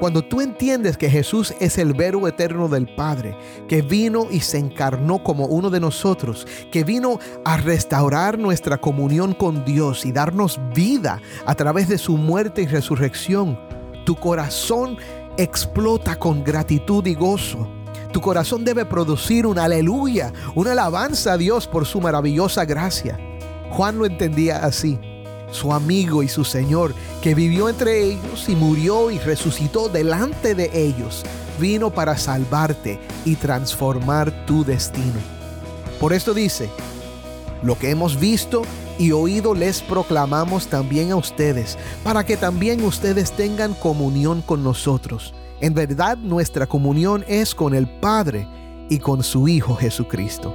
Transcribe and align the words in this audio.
Cuando 0.00 0.22
tú 0.22 0.40
entiendes 0.40 0.96
que 0.96 1.10
Jesús 1.10 1.52
es 1.58 1.76
el 1.76 1.92
verbo 1.92 2.28
eterno 2.28 2.68
del 2.68 2.86
Padre, 2.86 3.36
que 3.66 3.82
vino 3.82 4.28
y 4.30 4.40
se 4.40 4.56
encarnó 4.56 5.24
como 5.24 5.46
uno 5.46 5.70
de 5.70 5.80
nosotros, 5.80 6.46
que 6.70 6.84
vino 6.84 7.18
a 7.44 7.56
restaurar 7.56 8.38
nuestra 8.38 8.78
comunión 8.78 9.34
con 9.34 9.64
Dios 9.64 10.06
y 10.06 10.12
darnos 10.12 10.60
vida 10.72 11.20
a 11.46 11.54
través 11.56 11.88
de 11.88 11.98
su 11.98 12.16
muerte 12.16 12.62
y 12.62 12.66
resurrección, 12.66 13.58
tu 14.04 14.14
corazón 14.14 14.98
explota 15.36 16.16
con 16.16 16.44
gratitud 16.44 17.04
y 17.04 17.14
gozo. 17.14 17.68
Tu 18.12 18.20
corazón 18.20 18.64
debe 18.64 18.84
producir 18.84 19.46
un 19.46 19.58
aleluya, 19.58 20.32
una 20.54 20.72
alabanza 20.72 21.32
a 21.32 21.36
Dios 21.36 21.66
por 21.66 21.86
su 21.86 22.00
maravillosa 22.00 22.64
gracia. 22.64 23.18
Juan 23.70 23.98
lo 23.98 24.06
entendía 24.06 24.64
así 24.64 24.98
su 25.50 25.72
amigo 25.72 26.22
y 26.22 26.28
su 26.28 26.44
Señor, 26.44 26.94
que 27.22 27.34
vivió 27.34 27.68
entre 27.68 28.04
ellos 28.04 28.48
y 28.48 28.54
murió 28.54 29.10
y 29.10 29.18
resucitó 29.18 29.88
delante 29.88 30.54
de 30.54 30.70
ellos, 30.72 31.24
vino 31.60 31.90
para 31.90 32.16
salvarte 32.16 33.00
y 33.24 33.36
transformar 33.36 34.46
tu 34.46 34.64
destino. 34.64 35.20
Por 36.00 36.12
esto 36.12 36.34
dice, 36.34 36.70
lo 37.62 37.78
que 37.78 37.90
hemos 37.90 38.20
visto 38.20 38.62
y 38.98 39.12
oído 39.12 39.54
les 39.54 39.82
proclamamos 39.82 40.66
también 40.66 41.12
a 41.12 41.16
ustedes, 41.16 41.78
para 42.04 42.24
que 42.24 42.36
también 42.36 42.84
ustedes 42.84 43.32
tengan 43.32 43.74
comunión 43.74 44.42
con 44.42 44.62
nosotros. 44.62 45.34
En 45.60 45.74
verdad 45.74 46.16
nuestra 46.16 46.66
comunión 46.66 47.24
es 47.26 47.54
con 47.54 47.74
el 47.74 47.88
Padre 47.88 48.46
y 48.88 48.98
con 48.98 49.22
su 49.22 49.48
Hijo 49.48 49.74
Jesucristo. 49.74 50.54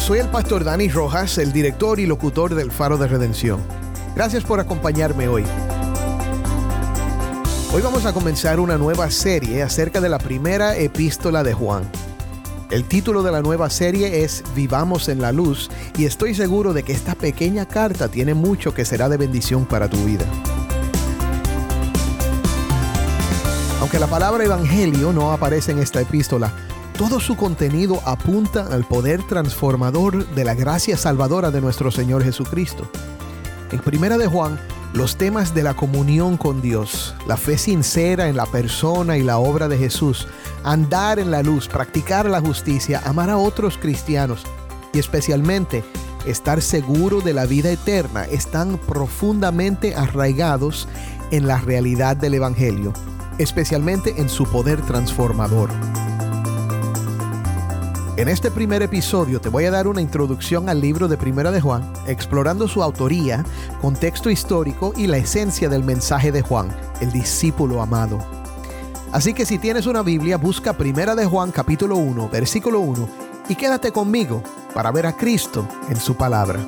Soy 0.00 0.18
el 0.18 0.28
pastor 0.28 0.64
Dani 0.64 0.88
Rojas, 0.88 1.36
el 1.38 1.52
director 1.52 2.00
y 2.00 2.06
locutor 2.06 2.54
del 2.54 2.72
Faro 2.72 2.96
de 2.96 3.06
Redención. 3.06 3.60
Gracias 4.16 4.42
por 4.44 4.58
acompañarme 4.58 5.28
hoy. 5.28 5.44
Hoy 7.72 7.82
vamos 7.82 8.06
a 8.06 8.12
comenzar 8.12 8.60
una 8.60 8.78
nueva 8.78 9.10
serie 9.10 9.62
acerca 9.62 10.00
de 10.00 10.08
la 10.08 10.18
primera 10.18 10.76
epístola 10.76 11.44
de 11.44 11.52
Juan. 11.52 11.84
El 12.70 12.84
título 12.84 13.22
de 13.22 13.30
la 13.30 13.42
nueva 13.42 13.68
serie 13.68 14.24
es 14.24 14.42
Vivamos 14.54 15.08
en 15.08 15.20
la 15.20 15.32
Luz 15.32 15.68
y 15.98 16.06
estoy 16.06 16.34
seguro 16.34 16.72
de 16.72 16.82
que 16.82 16.92
esta 16.92 17.14
pequeña 17.14 17.66
carta 17.66 18.08
tiene 18.08 18.32
mucho 18.32 18.72
que 18.72 18.86
será 18.86 19.08
de 19.08 19.18
bendición 19.18 19.66
para 19.66 19.88
tu 19.88 20.02
vida. 20.04 20.24
Aunque 23.80 23.98
la 23.98 24.06
palabra 24.06 24.44
evangelio 24.44 25.12
no 25.12 25.32
aparece 25.32 25.72
en 25.72 25.78
esta 25.78 26.00
epístola, 26.00 26.52
todo 27.00 27.18
su 27.18 27.34
contenido 27.34 27.98
apunta 28.04 28.66
al 28.70 28.84
poder 28.84 29.22
transformador 29.22 30.26
de 30.34 30.44
la 30.44 30.54
gracia 30.54 30.98
salvadora 30.98 31.50
de 31.50 31.62
nuestro 31.62 31.90
Señor 31.90 32.22
Jesucristo. 32.22 32.86
En 33.72 33.78
Primera 33.78 34.18
de 34.18 34.26
Juan, 34.26 34.60
los 34.92 35.16
temas 35.16 35.54
de 35.54 35.62
la 35.62 35.72
comunión 35.72 36.36
con 36.36 36.60
Dios, 36.60 37.14
la 37.26 37.38
fe 37.38 37.56
sincera 37.56 38.28
en 38.28 38.36
la 38.36 38.44
persona 38.44 39.16
y 39.16 39.22
la 39.22 39.38
obra 39.38 39.66
de 39.66 39.78
Jesús, 39.78 40.28
andar 40.62 41.18
en 41.18 41.30
la 41.30 41.42
luz, 41.42 41.68
practicar 41.68 42.28
la 42.28 42.42
justicia, 42.42 43.00
amar 43.06 43.30
a 43.30 43.38
otros 43.38 43.78
cristianos 43.78 44.42
y 44.92 44.98
especialmente 44.98 45.82
estar 46.26 46.60
seguro 46.60 47.22
de 47.22 47.32
la 47.32 47.46
vida 47.46 47.70
eterna 47.70 48.24
están 48.24 48.76
profundamente 48.76 49.94
arraigados 49.94 50.86
en 51.30 51.46
la 51.46 51.56
realidad 51.62 52.18
del 52.18 52.34
Evangelio, 52.34 52.92
especialmente 53.38 54.20
en 54.20 54.28
su 54.28 54.44
poder 54.44 54.82
transformador. 54.82 55.70
En 58.20 58.28
este 58.28 58.50
primer 58.50 58.82
episodio 58.82 59.40
te 59.40 59.48
voy 59.48 59.64
a 59.64 59.70
dar 59.70 59.88
una 59.88 60.02
introducción 60.02 60.68
al 60.68 60.78
libro 60.78 61.08
de 61.08 61.16
Primera 61.16 61.50
de 61.50 61.62
Juan, 61.62 61.90
explorando 62.06 62.68
su 62.68 62.82
autoría, 62.82 63.46
contexto 63.80 64.28
histórico 64.28 64.92
y 64.94 65.06
la 65.06 65.16
esencia 65.16 65.70
del 65.70 65.84
mensaje 65.84 66.30
de 66.30 66.42
Juan, 66.42 66.68
el 67.00 67.12
discípulo 67.12 67.80
amado. 67.80 68.18
Así 69.10 69.32
que 69.32 69.46
si 69.46 69.56
tienes 69.56 69.86
una 69.86 70.02
Biblia, 70.02 70.36
busca 70.36 70.74
Primera 70.74 71.14
de 71.14 71.24
Juan 71.24 71.50
capítulo 71.50 71.96
1, 71.96 72.28
versículo 72.28 72.80
1 72.80 73.08
y 73.48 73.54
quédate 73.54 73.90
conmigo 73.90 74.42
para 74.74 74.90
ver 74.90 75.06
a 75.06 75.16
Cristo 75.16 75.66
en 75.88 75.96
su 75.96 76.14
palabra. 76.14 76.60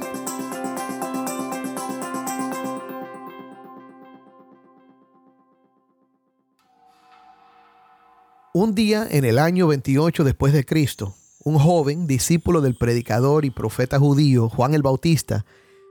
Un 8.55 8.75
día 8.75 9.07
en 9.11 9.27
el 9.27 9.39
año 9.39 9.67
28 9.67 10.25
después 10.25 10.55
de 10.55 10.65
Cristo, 10.65 11.15
un 11.45 11.59
joven, 11.59 12.07
discípulo 12.07 12.61
del 12.61 12.77
predicador 12.77 13.45
y 13.45 13.51
profeta 13.51 13.99
judío 13.99 14.49
Juan 14.49 14.75
el 14.75 14.83
Bautista, 14.83 15.45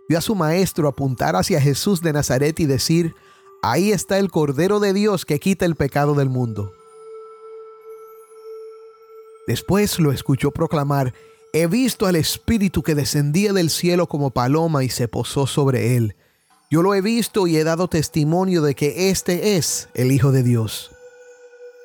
vio 0.08 0.18
a 0.18 0.22
su 0.22 0.36
maestro 0.36 0.88
apuntar 0.88 1.36
hacia 1.36 1.62
Jesús 1.62 2.02
de 2.02 2.14
Nazaret 2.14 2.60
y 2.60 2.66
decir, 2.66 3.16
ahí 3.62 3.92
está 3.92 4.18
el 4.18 4.32
Cordero 4.32 4.80
de 4.80 4.94
Dios 4.94 5.26
que 5.26 5.40
quita 5.40 5.66
el 5.66 5.76
pecado 5.76 6.16
del 6.16 6.30
mundo. 6.30 6.74
Después 9.48 10.00
lo 10.00 10.12
escuchó 10.12 10.52
proclamar, 10.52 11.14
he 11.54 11.68
visto 11.68 12.06
al 12.06 12.16
Espíritu 12.16 12.84
que 12.84 12.96
descendía 12.96 13.52
del 13.52 13.70
cielo 13.70 14.08
como 14.08 14.32
paloma 14.32 14.84
y 14.84 14.90
se 14.90 15.08
posó 15.08 15.48
sobre 15.48 15.98
él. 15.98 16.16
Yo 16.70 16.82
lo 16.82 16.96
he 16.96 17.02
visto 17.02 17.48
y 17.48 17.58
he 17.58 17.66
dado 17.66 17.90
testimonio 17.90 18.62
de 18.62 18.76
que 18.76 19.10
este 19.10 19.58
es 19.58 19.90
el 19.94 20.14
Hijo 20.14 20.32
de 20.32 20.44
Dios. 20.44 20.92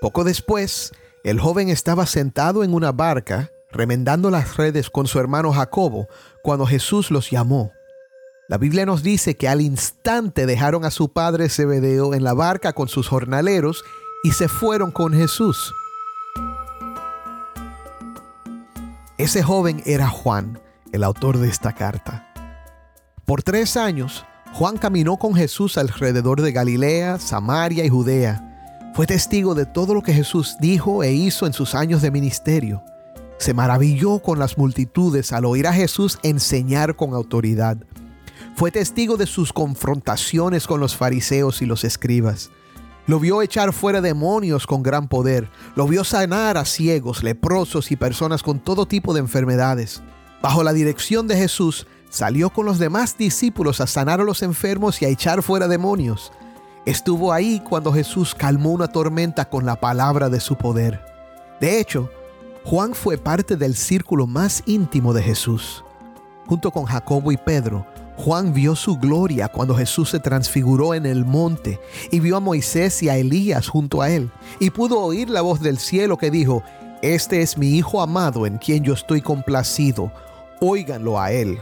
Poco 0.00 0.22
después, 0.22 0.92
el 1.24 1.40
joven 1.40 1.70
estaba 1.70 2.06
sentado 2.06 2.62
en 2.62 2.72
una 2.72 2.92
barca 2.92 3.50
remendando 3.70 4.30
las 4.30 4.56
redes 4.56 4.90
con 4.90 5.06
su 5.06 5.18
hermano 5.18 5.52
Jacobo 5.52 6.08
cuando 6.42 6.66
Jesús 6.66 7.10
los 7.10 7.30
llamó. 7.30 7.72
La 8.48 8.58
Biblia 8.58 8.86
nos 8.86 9.02
dice 9.02 9.36
que 9.36 9.48
al 9.48 9.60
instante 9.60 10.46
dejaron 10.46 10.84
a 10.84 10.90
su 10.90 11.12
padre 11.12 11.48
Zebedeo 11.48 12.14
en 12.14 12.22
la 12.22 12.32
barca 12.32 12.72
con 12.72 12.88
sus 12.88 13.08
jornaleros 13.08 13.82
y 14.22 14.30
se 14.32 14.48
fueron 14.48 14.92
con 14.92 15.12
Jesús. 15.12 15.72
Ese 19.18 19.42
joven 19.42 19.82
era 19.84 20.08
Juan, 20.08 20.60
el 20.92 21.02
autor 21.02 21.38
de 21.38 21.48
esta 21.48 21.72
carta. 21.74 22.32
Por 23.24 23.42
tres 23.42 23.76
años, 23.76 24.24
Juan 24.52 24.76
caminó 24.76 25.16
con 25.16 25.34
Jesús 25.34 25.76
alrededor 25.76 26.40
de 26.40 26.52
Galilea, 26.52 27.18
Samaria 27.18 27.84
y 27.84 27.88
Judea. 27.88 28.92
Fue 28.94 29.06
testigo 29.06 29.54
de 29.54 29.66
todo 29.66 29.92
lo 29.92 30.02
que 30.02 30.12
Jesús 30.12 30.56
dijo 30.60 31.02
e 31.02 31.12
hizo 31.12 31.46
en 31.46 31.52
sus 31.52 31.74
años 31.74 32.00
de 32.00 32.10
ministerio 32.12 32.82
se 33.38 33.54
maravilló 33.54 34.20
con 34.20 34.38
las 34.38 34.58
multitudes 34.58 35.32
al 35.32 35.44
oír 35.44 35.66
a 35.66 35.72
Jesús 35.72 36.18
enseñar 36.22 36.96
con 36.96 37.14
autoridad. 37.14 37.78
Fue 38.56 38.70
testigo 38.70 39.16
de 39.16 39.26
sus 39.26 39.52
confrontaciones 39.52 40.66
con 40.66 40.80
los 40.80 40.96
fariseos 40.96 41.60
y 41.60 41.66
los 41.66 41.84
escribas. 41.84 42.50
Lo 43.06 43.20
vio 43.20 43.42
echar 43.42 43.72
fuera 43.72 44.00
demonios 44.00 44.66
con 44.66 44.82
gran 44.82 45.08
poder. 45.08 45.48
Lo 45.76 45.86
vio 45.86 46.02
sanar 46.02 46.56
a 46.56 46.64
ciegos, 46.64 47.22
leprosos 47.22 47.92
y 47.92 47.96
personas 47.96 48.42
con 48.42 48.58
todo 48.58 48.86
tipo 48.86 49.14
de 49.14 49.20
enfermedades. 49.20 50.02
Bajo 50.42 50.64
la 50.64 50.72
dirección 50.72 51.28
de 51.28 51.36
Jesús, 51.36 51.86
salió 52.08 52.50
con 52.50 52.66
los 52.66 52.78
demás 52.78 53.16
discípulos 53.16 53.80
a 53.80 53.86
sanar 53.86 54.20
a 54.20 54.24
los 54.24 54.42
enfermos 54.42 55.00
y 55.02 55.04
a 55.04 55.08
echar 55.08 55.42
fuera 55.42 55.68
demonios. 55.68 56.32
Estuvo 56.84 57.32
ahí 57.32 57.60
cuando 57.60 57.92
Jesús 57.92 58.34
calmó 58.34 58.70
una 58.70 58.88
tormenta 58.88 59.48
con 59.48 59.66
la 59.66 59.78
palabra 59.78 60.28
de 60.28 60.40
su 60.40 60.56
poder. 60.56 61.00
De 61.60 61.78
hecho, 61.78 62.10
Juan 62.68 62.96
fue 62.96 63.16
parte 63.16 63.54
del 63.54 63.76
círculo 63.76 64.26
más 64.26 64.64
íntimo 64.66 65.12
de 65.14 65.22
Jesús. 65.22 65.84
Junto 66.48 66.72
con 66.72 66.84
Jacobo 66.84 67.30
y 67.30 67.36
Pedro, 67.36 67.86
Juan 68.16 68.52
vio 68.52 68.74
su 68.74 68.96
gloria 68.96 69.46
cuando 69.46 69.76
Jesús 69.76 70.10
se 70.10 70.18
transfiguró 70.18 70.92
en 70.92 71.06
el 71.06 71.24
monte 71.24 71.78
y 72.10 72.18
vio 72.18 72.36
a 72.36 72.40
Moisés 72.40 73.04
y 73.04 73.08
a 73.08 73.16
Elías 73.18 73.68
junto 73.68 74.02
a 74.02 74.10
él 74.10 74.32
y 74.58 74.70
pudo 74.70 74.98
oír 74.98 75.30
la 75.30 75.42
voz 75.42 75.60
del 75.60 75.78
cielo 75.78 76.16
que 76.16 76.32
dijo, 76.32 76.64
Este 77.02 77.40
es 77.40 77.56
mi 77.56 77.68
Hijo 77.68 78.02
amado 78.02 78.46
en 78.46 78.58
quien 78.58 78.82
yo 78.82 78.94
estoy 78.94 79.20
complacido. 79.20 80.10
Óiganlo 80.60 81.20
a 81.20 81.30
él. 81.30 81.60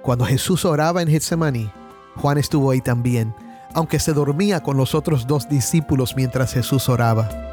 Cuando 0.00 0.24
Jesús 0.24 0.64
oraba 0.64 1.02
en 1.02 1.08
Getsemaní, 1.08 1.70
Juan 2.16 2.38
estuvo 2.38 2.70
ahí 2.70 2.80
también, 2.80 3.34
aunque 3.74 3.98
se 3.98 4.14
dormía 4.14 4.62
con 4.62 4.78
los 4.78 4.94
otros 4.94 5.26
dos 5.26 5.50
discípulos 5.50 6.16
mientras 6.16 6.54
Jesús 6.54 6.88
oraba. 6.88 7.49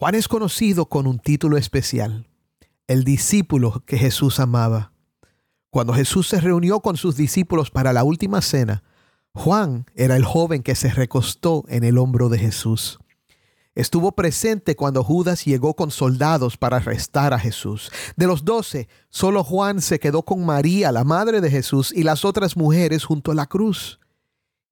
Juan 0.00 0.14
es 0.14 0.28
conocido 0.28 0.86
con 0.86 1.08
un 1.08 1.18
título 1.18 1.56
especial, 1.56 2.28
el 2.86 3.02
discípulo 3.02 3.82
que 3.84 3.98
Jesús 3.98 4.38
amaba. 4.38 4.92
Cuando 5.70 5.92
Jesús 5.92 6.28
se 6.28 6.40
reunió 6.40 6.78
con 6.78 6.96
sus 6.96 7.16
discípulos 7.16 7.72
para 7.72 7.92
la 7.92 8.04
última 8.04 8.40
cena, 8.40 8.84
Juan 9.34 9.86
era 9.96 10.14
el 10.14 10.24
joven 10.24 10.62
que 10.62 10.76
se 10.76 10.90
recostó 10.90 11.64
en 11.66 11.82
el 11.82 11.98
hombro 11.98 12.28
de 12.28 12.38
Jesús. 12.38 13.00
Estuvo 13.74 14.12
presente 14.12 14.76
cuando 14.76 15.02
Judas 15.02 15.44
llegó 15.44 15.74
con 15.74 15.90
soldados 15.90 16.56
para 16.56 16.76
arrestar 16.76 17.34
a 17.34 17.40
Jesús. 17.40 17.90
De 18.16 18.28
los 18.28 18.44
doce, 18.44 18.88
solo 19.10 19.42
Juan 19.42 19.80
se 19.80 19.98
quedó 19.98 20.22
con 20.22 20.46
María, 20.46 20.92
la 20.92 21.02
madre 21.02 21.40
de 21.40 21.50
Jesús, 21.50 21.92
y 21.92 22.04
las 22.04 22.24
otras 22.24 22.56
mujeres 22.56 23.04
junto 23.04 23.32
a 23.32 23.34
la 23.34 23.46
cruz. 23.46 23.98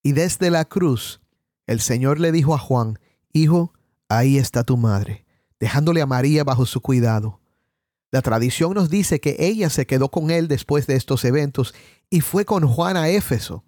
Y 0.04 0.12
desde 0.12 0.52
la 0.52 0.66
cruz, 0.66 1.20
el 1.66 1.80
Señor 1.80 2.20
le 2.20 2.30
dijo 2.30 2.54
a 2.54 2.58
Juan, 2.58 3.00
Hijo, 3.32 3.72
ahí 4.08 4.38
está 4.38 4.64
tu 4.64 4.76
madre, 4.76 5.24
dejándole 5.60 6.02
a 6.02 6.06
María 6.06 6.44
bajo 6.44 6.66
su 6.66 6.80
cuidado. 6.80 7.40
La 8.10 8.22
tradición 8.22 8.74
nos 8.74 8.88
dice 8.88 9.20
que 9.20 9.36
ella 9.38 9.68
se 9.68 9.86
quedó 9.86 10.10
con 10.10 10.30
él 10.30 10.48
después 10.48 10.86
de 10.86 10.96
estos 10.96 11.24
eventos 11.24 11.74
y 12.08 12.20
fue 12.20 12.44
con 12.44 12.66
Juan 12.66 12.96
a 12.96 13.08
Éfeso. 13.08 13.64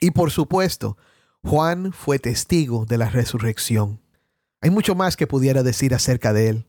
Y 0.00 0.12
por 0.12 0.30
supuesto, 0.30 0.96
Juan 1.42 1.92
fue 1.92 2.18
testigo 2.18 2.86
de 2.86 2.98
la 2.98 3.08
resurrección. 3.08 4.00
Hay 4.60 4.70
mucho 4.70 4.94
más 4.94 5.16
que 5.16 5.26
pudiera 5.26 5.62
decir 5.62 5.94
acerca 5.94 6.32
de 6.32 6.48
él. 6.48 6.66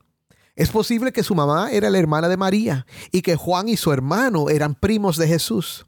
Es 0.55 0.71
posible 0.71 1.11
que 1.11 1.23
su 1.23 1.35
mamá 1.35 1.71
era 1.71 1.89
la 1.89 1.99
hermana 1.99 2.27
de 2.27 2.37
María 2.37 2.87
y 3.11 3.21
que 3.21 3.35
Juan 3.35 3.69
y 3.69 3.77
su 3.77 3.91
hermano 3.93 4.49
eran 4.49 4.73
primos 4.75 5.17
de 5.17 5.27
Jesús. 5.27 5.85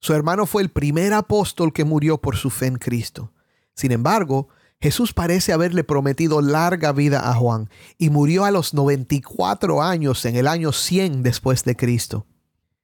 Su 0.00 0.14
hermano 0.14 0.46
fue 0.46 0.62
el 0.62 0.70
primer 0.70 1.12
apóstol 1.12 1.72
que 1.72 1.84
murió 1.84 2.20
por 2.20 2.36
su 2.36 2.50
fe 2.50 2.66
en 2.66 2.76
Cristo. 2.76 3.32
Sin 3.74 3.92
embargo, 3.92 4.48
Jesús 4.80 5.12
parece 5.12 5.52
haberle 5.52 5.82
prometido 5.84 6.40
larga 6.42 6.92
vida 6.92 7.30
a 7.30 7.34
Juan 7.34 7.70
y 7.96 8.10
murió 8.10 8.44
a 8.44 8.50
los 8.50 8.74
94 8.74 9.82
años 9.82 10.24
en 10.24 10.36
el 10.36 10.46
año 10.46 10.72
100 10.72 11.22
después 11.22 11.64
de 11.64 11.76
Cristo. 11.76 12.26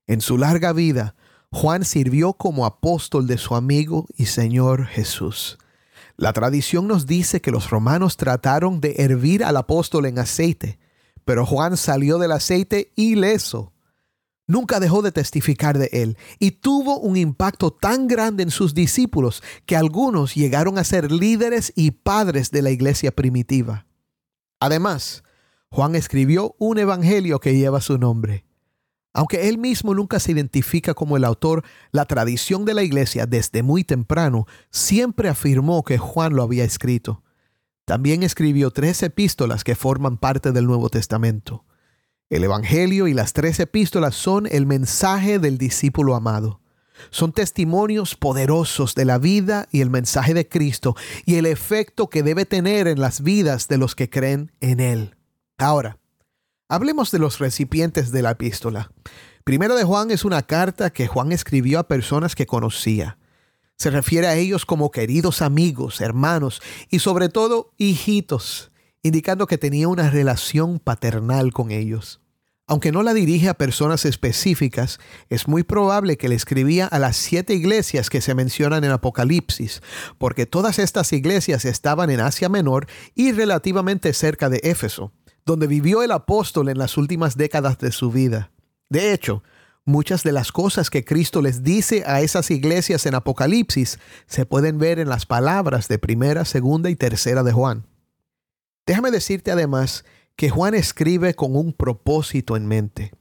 En 0.07 0.21
su 0.21 0.39
larga 0.39 0.73
vida, 0.73 1.15
Juan 1.53 1.85
sirvió 1.85 2.33
como 2.33 2.65
apóstol 2.65 3.27
de 3.27 3.37
su 3.37 3.55
amigo 3.55 4.07
y 4.17 4.27
Señor 4.27 4.87
Jesús. 4.87 5.59
La 6.17 6.33
tradición 6.33 6.87
nos 6.87 7.07
dice 7.07 7.41
que 7.41 7.51
los 7.51 7.71
romanos 7.71 8.17
trataron 8.17 8.81
de 8.81 8.95
hervir 8.99 9.43
al 9.43 9.57
apóstol 9.57 10.07
en 10.07 10.19
aceite, 10.19 10.79
pero 11.25 11.47
Juan 11.47 11.77
salió 11.77 12.19
del 12.19 12.33
aceite 12.33 12.93
ileso. 12.95 13.73
Nunca 14.51 14.81
dejó 14.81 15.01
de 15.01 15.13
testificar 15.13 15.79
de 15.79 15.89
él 15.93 16.19
y 16.41 16.51
tuvo 16.51 16.99
un 16.99 17.17
impacto 17.17 17.71
tan 17.71 18.09
grande 18.09 18.43
en 18.43 18.51
sus 18.51 18.75
discípulos 18.75 19.45
que 19.65 19.77
algunos 19.77 20.35
llegaron 20.35 20.77
a 20.77 20.83
ser 20.83 21.13
líderes 21.13 21.73
y 21.77 21.93
padres 21.93 22.51
de 22.51 22.61
la 22.63 22.73
iglesia 22.73 23.13
primitiva. 23.13 23.87
Además, 24.59 25.23
Juan 25.69 25.95
escribió 25.95 26.57
un 26.59 26.79
evangelio 26.79 27.39
que 27.39 27.55
lleva 27.55 27.81
su 27.81 27.97
nombre. 27.97 28.45
Aunque 29.13 29.49
él 29.49 29.57
mismo 29.57 29.95
nunca 29.95 30.19
se 30.19 30.33
identifica 30.33 30.95
como 30.95 31.17
el 31.17 31.25
autor, 31.25 31.63
la 31.93 32.05
tradición 32.07 32.65
de 32.65 32.75
la 32.75 32.83
iglesia 32.83 33.27
desde 33.27 33.63
muy 33.63 33.85
temprano 33.85 34.49
siempre 34.71 35.29
afirmó 35.29 35.85
que 35.85 35.97
Juan 35.97 36.35
lo 36.35 36.43
había 36.43 36.65
escrito. 36.65 37.23
También 37.85 38.25
escribió 38.25 38.73
tres 38.73 39.01
epístolas 39.05 39.63
que 39.63 39.77
forman 39.77 40.19
parte 40.19 40.51
del 40.51 40.67
Nuevo 40.67 40.89
Testamento. 40.89 41.67
El 42.31 42.45
Evangelio 42.45 43.07
y 43.09 43.15
las 43.15 43.35
tres 43.35 43.61
epístolas 43.61 44.15
son 44.15 44.47
el 44.51 44.65
mensaje 44.65 45.39
del 45.39 45.59
discípulo 45.59 46.15
amado. 46.15 46.61
Son 47.11 47.33
testimonios 47.33 48.15
poderosos 48.15 48.95
de 48.95 49.05
la 49.05 49.19
vida 49.19 49.69
y 49.71 49.83
el 49.83 49.91
mensaje 49.91 50.33
de 50.33 50.49
Cristo 50.49 50.97
y 51.27 51.37
el 51.37 51.45
efecto 51.47 52.09
que 52.09 52.23
debe 52.23 52.47
tener 52.47 52.89
en 52.89 53.01
las 53.01 53.23
vidas 53.23 53.69
de 53.69 53.77
los 53.79 53.95
que 53.95 54.09
creen 54.09 54.53
en 54.61 54.81
Él. 54.81 55.17
Ahora, 55.59 56.01
Hablemos 56.73 57.11
de 57.11 57.19
los 57.19 57.41
recipientes 57.41 58.13
de 58.13 58.23
la 58.23 58.31
epístola. 58.31 58.93
Primero 59.43 59.75
de 59.75 59.83
Juan 59.83 60.13
es 60.13 60.25
una 60.25 60.43
carta 60.43 60.91
que 60.91 61.09
Juan 61.09 61.33
escribió 61.33 61.81
a 61.81 61.89
personas 61.89 62.37
que 62.37 62.47
conocía. 62.47 63.19
Se 63.77 63.91
refiere 63.91 64.29
a 64.29 64.37
ellos 64.37 64.65
como 64.65 64.93
queridos 64.93 65.43
amigos, 65.43 66.01
hermanos 66.01 66.63
y 66.89 67.01
sobre 67.01 67.29
todo 67.29 67.73
hijitos, 67.77 68.70
indicando 69.03 69.47
que 69.47 69.59
tenía 69.59 69.89
una 69.89 70.11
relación 70.11 70.79
paternal 70.79 71.53
con 71.53 71.71
ellos. 71.71 72.21
Aunque 72.67 72.93
no 72.93 73.03
la 73.03 73.15
dirige 73.15 73.49
a 73.49 73.55
personas 73.55 74.05
específicas, 74.05 75.01
es 75.29 75.49
muy 75.49 75.65
probable 75.65 76.17
que 76.17 76.29
le 76.29 76.37
escribía 76.37 76.87
a 76.87 77.01
las 77.01 77.17
siete 77.17 77.55
iglesias 77.55 78.11
que 78.11 78.21
se 78.21 78.35
mencionan 78.35 78.85
en 78.85 78.93
Apocalipsis, 78.93 79.83
porque 80.19 80.47
todas 80.47 80.79
estas 80.79 81.13
iglesias 81.13 81.65
estaban 81.65 82.11
en 82.11 82.21
Asia 82.21 82.49
Menor 82.49 82.87
y 83.15 83.33
relativamente 83.33 84.13
cerca 84.13 84.49
de 84.49 84.61
Éfeso 84.63 85.13
donde 85.51 85.67
vivió 85.67 86.03
el 86.03 86.13
apóstol 86.13 86.69
en 86.69 86.79
las 86.79 86.97
últimas 86.97 87.37
décadas 87.37 87.79
de 87.79 87.93
su 87.93 88.11
vida. 88.11 88.51
De 88.89 89.13
hecho, 89.13 89.43
muchas 89.85 90.23
de 90.23 90.33
las 90.33 90.53
cosas 90.53 90.91
que 90.91 91.05
Cristo 91.05 91.43
les 91.43 91.63
dice 91.63 92.05
a 92.07 92.21
esas 92.21 92.51
iglesias 92.51 93.07
en 93.07 93.15
Apocalipsis 93.15 93.99
se 94.27 94.47
pueden 94.47 94.79
ver 94.79 94.99
en 94.99 95.09
las 95.09 95.27
palabras 95.27 95.89
de 95.89 95.99
primera, 95.99 96.45
segunda 96.45 96.91
y 96.91 96.97
tercera 96.97 97.43
de 97.43 97.53
Juan. 97.53 97.87
Déjame 98.91 99.13
decirte 99.13 99.53
además 99.53 100.05
que 100.35 100.51
Juan 100.51 100.75
escribe 100.75 101.35
con 101.35 101.55
un 101.55 101.73
propósito 101.73 102.57
en 102.57 102.67
mente. 102.67 103.13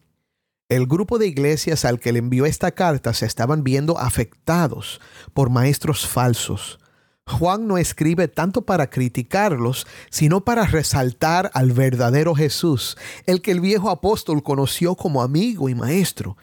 El 0.68 0.88
grupo 0.88 1.20
de 1.20 1.28
iglesias 1.28 1.86
al 1.86 2.00
que 2.00 2.12
le 2.12 2.18
envió 2.18 2.48
esta 2.48 2.72
carta 2.72 3.14
se 3.14 3.28
estaban 3.28 3.64
viendo 3.64 4.00
afectados 4.00 5.00
por 5.36 5.52
maestros 5.52 6.08
falsos, 6.08 6.80
Juan 7.28 7.68
no 7.68 7.78
escribe 7.78 8.28
tanto 8.28 8.64
para 8.64 8.90
criticarlos, 8.90 9.86
sino 10.10 10.44
para 10.44 10.66
resaltar 10.66 11.52
al 11.54 11.72
verdadero 11.72 12.34
Jesús, 12.34 12.98
el 13.28 13.44
que 13.44 13.52
el 13.52 13.62
viejo 13.62 13.92
apóstol 13.92 14.42
conoció 14.42 14.96
como 14.96 15.22
amigo 15.22 15.70
y 15.70 15.76
maestro, 15.76 16.36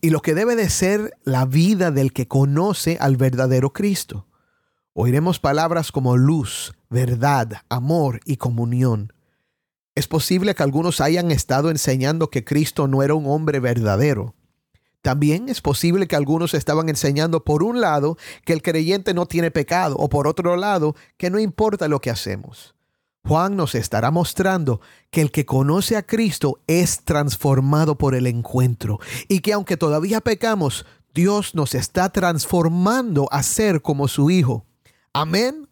y 0.00 0.10
lo 0.10 0.22
que 0.22 0.36
debe 0.36 0.54
de 0.54 0.70
ser 0.70 1.16
la 1.24 1.46
vida 1.46 1.90
del 1.90 2.12
que 2.12 2.28
conoce 2.28 2.96
al 3.00 3.16
verdadero 3.16 3.72
Cristo. 3.72 4.28
Oiremos 5.00 5.38
palabras 5.38 5.92
como 5.92 6.16
luz, 6.16 6.74
verdad, 6.90 7.62
amor 7.68 8.18
y 8.24 8.36
comunión. 8.36 9.12
Es 9.94 10.08
posible 10.08 10.56
que 10.56 10.64
algunos 10.64 11.00
hayan 11.00 11.30
estado 11.30 11.70
enseñando 11.70 12.30
que 12.30 12.44
Cristo 12.44 12.88
no 12.88 13.04
era 13.04 13.14
un 13.14 13.26
hombre 13.28 13.60
verdadero, 13.60 14.34
también 15.00 15.48
es 15.48 15.60
posible 15.60 16.08
que 16.08 16.16
algunos 16.16 16.52
estaban 16.52 16.88
enseñando 16.88 17.44
por 17.44 17.62
un 17.62 17.80
lado 17.80 18.16
que 18.44 18.52
el 18.52 18.60
creyente 18.60 19.14
no 19.14 19.26
tiene 19.26 19.52
pecado 19.52 19.94
o 19.96 20.08
por 20.08 20.26
otro 20.26 20.56
lado 20.56 20.96
que 21.16 21.30
no 21.30 21.38
importa 21.38 21.86
lo 21.86 22.00
que 22.00 22.10
hacemos. 22.10 22.74
Juan 23.24 23.54
nos 23.54 23.76
estará 23.76 24.10
mostrando 24.10 24.80
que 25.12 25.20
el 25.20 25.30
que 25.30 25.46
conoce 25.46 25.96
a 25.96 26.02
Cristo 26.02 26.58
es 26.66 27.04
transformado 27.04 27.96
por 27.98 28.16
el 28.16 28.26
encuentro 28.26 28.98
y 29.28 29.42
que 29.42 29.52
aunque 29.52 29.76
todavía 29.76 30.20
pecamos, 30.20 30.86
Dios 31.14 31.54
nos 31.54 31.76
está 31.76 32.10
transformando 32.10 33.28
a 33.30 33.44
ser 33.44 33.80
como 33.80 34.08
su 34.08 34.30
Hijo. 34.30 34.64
Amén 35.12 35.68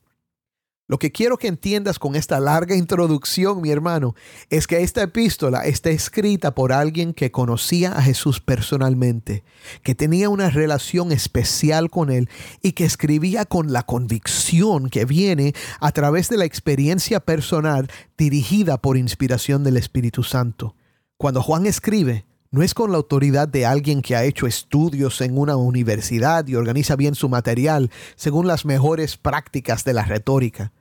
lo 0.89 0.99
que 1.01 1.11
quiero 1.11 1.37
que 1.37 1.49
entiendas 1.49 1.99
con 1.99 2.15
esta 2.15 2.39
larga 2.39 2.77
introducción, 2.77 3.61
mi 3.61 3.71
hermano, 3.71 4.15
es 4.51 4.69
que 4.69 4.85
esta 4.85 5.03
epístola 5.03 5.67
está 5.67 5.91
escrita 5.91 6.55
por 6.55 6.73
alguien 6.73 7.13
que 7.13 7.33
conocía 7.33 7.91
a 7.91 8.03
Jesús 8.03 8.41
personalmente, 8.41 9.43
que 9.83 9.97
tenía 9.97 10.29
una 10.29 10.49
relación 10.49 11.11
especial 11.11 11.91
con 11.91 12.11
él 12.11 12.29
y 12.63 12.73
que 12.73 12.85
escribía 12.85 13.47
con 13.47 13.73
la 13.73 13.83
convicción 13.83 14.89
que 14.89 15.05
viene 15.05 15.55
a 15.81 15.91
través 15.91 16.29
de 16.29 16.37
la 16.37 16.45
experiencia 16.45 17.19
personal 17.19 17.91
dirigida 18.17 18.81
por 18.81 18.97
inspiración 18.97 19.65
del 19.65 19.79
Espíritu 19.79 20.23
Santo. 20.23 20.77
Cuando 21.17 21.43
Juan 21.43 21.67
escribe, 21.67 22.27
no 22.51 22.63
es 22.63 22.75
con 22.75 22.91
la 22.91 22.97
autoridad 22.97 23.49
de 23.49 23.67
alguien 23.67 24.03
que 24.03 24.17
ha 24.17 24.25
hecho 24.25 24.47
estudios 24.47 25.21
en 25.21 25.39
una 25.39 25.57
universidad 25.57 26.47
y 26.47 26.55
organiza 26.55 26.97
bien 26.97 27.15
su 27.15 27.29
material 27.29 27.91
según 28.15 28.47
las 28.47 28.65
mejores 28.65 29.17
prácticas 29.17 29.85
de 29.85 29.95
la 29.95 30.05
retórica. 30.05 30.73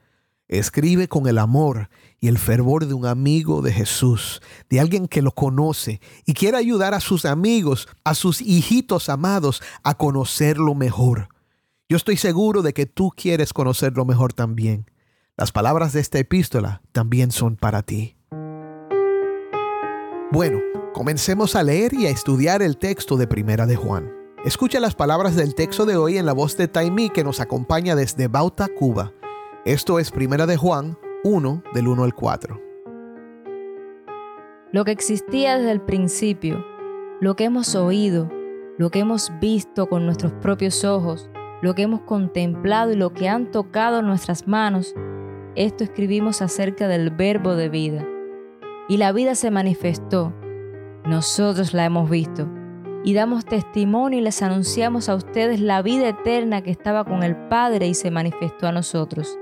Escribe 0.47 1.07
con 1.07 1.27
el 1.27 1.39
amor 1.39 1.89
y 2.19 2.27
el 2.27 2.37
fervor 2.37 2.85
de 2.85 2.93
un 2.93 3.05
amigo 3.07 3.61
de 3.61 3.73
Jesús, 3.73 4.41
de 4.69 4.79
alguien 4.79 5.07
que 5.07 5.23
lo 5.23 5.31
conoce 5.31 6.01
y 6.25 6.33
quiere 6.33 6.57
ayudar 6.57 6.93
a 6.93 6.99
sus 6.99 7.25
amigos, 7.25 7.87
a 8.03 8.13
sus 8.13 8.41
hijitos 8.41 9.09
amados, 9.09 9.61
a 9.83 9.95
conocerlo 9.95 10.75
mejor. 10.75 11.29
Yo 11.89 11.97
estoy 11.97 12.17
seguro 12.17 12.61
de 12.61 12.73
que 12.73 12.85
tú 12.85 13.11
quieres 13.15 13.53
conocerlo 13.53 14.05
mejor 14.05 14.33
también. 14.33 14.89
Las 15.37 15.51
palabras 15.51 15.93
de 15.93 15.99
esta 15.99 16.19
epístola 16.19 16.81
también 16.91 17.31
son 17.31 17.57
para 17.57 17.83
ti. 17.83 18.15
Bueno, 20.31 20.59
comencemos 20.95 21.57
a 21.57 21.63
leer 21.63 21.93
y 21.93 22.05
a 22.05 22.09
estudiar 22.09 22.61
el 22.61 22.77
texto 22.77 23.17
de 23.17 23.27
Primera 23.27 23.65
de 23.65 23.75
Juan. 23.75 24.09
Escucha 24.45 24.79
las 24.79 24.95
palabras 24.95 25.35
del 25.35 25.53
texto 25.53 25.85
de 25.85 25.97
hoy 25.97 26.17
en 26.17 26.25
la 26.25 26.31
voz 26.31 26.55
de 26.55 26.69
Taimí 26.69 27.09
que 27.09 27.25
nos 27.25 27.41
acompaña 27.41 27.97
desde 27.97 28.29
Bauta, 28.29 28.69
Cuba. 28.69 29.11
Esto 29.65 29.99
es 29.99 30.09
Primera 30.09 30.45
de 30.45 30.55
Juan 30.55 30.97
1 31.25 31.63
del 31.73 31.89
1 31.89 32.01
al 32.01 32.15
4. 32.15 32.61
Lo 34.71 34.85
que 34.85 34.91
existía 34.91 35.57
desde 35.57 35.71
el 35.71 35.81
principio, 35.81 36.65
lo 37.19 37.35
que 37.35 37.43
hemos 37.43 37.75
oído, 37.75 38.31
lo 38.77 38.89
que 38.89 38.99
hemos 38.99 39.33
visto 39.41 39.89
con 39.89 40.05
nuestros 40.05 40.31
propios 40.35 40.85
ojos, 40.85 41.29
lo 41.61 41.75
que 41.75 41.81
hemos 41.81 42.03
contemplado 42.03 42.93
y 42.93 42.95
lo 42.95 43.13
que 43.13 43.27
han 43.27 43.51
tocado 43.51 44.01
nuestras 44.01 44.47
manos, 44.47 44.95
esto 45.55 45.83
escribimos 45.83 46.41
acerca 46.41 46.87
del 46.87 47.09
verbo 47.09 47.57
de 47.57 47.67
vida. 47.67 48.07
Y 48.87 48.95
la 48.95 49.11
vida 49.11 49.35
se 49.35 49.51
manifestó. 49.51 50.33
Nosotros 51.05 51.75
la 51.75 51.85
hemos 51.85 52.09
visto. 52.09 52.47
Y 53.03 53.13
damos 53.13 53.45
testimonio 53.45 54.17
y 54.17 54.21
les 54.23 54.41
anunciamos 54.41 55.07
a 55.07 55.13
ustedes 55.13 55.59
la 55.59 55.83
vida 55.83 56.09
eterna 56.09 56.63
que 56.63 56.71
estaba 56.71 57.05
con 57.05 57.21
el 57.21 57.35
Padre 57.35 57.87
y 57.87 57.93
se 57.93 58.09
manifestó 58.09 58.67
a 58.67 58.71
nosotros. 58.71 59.37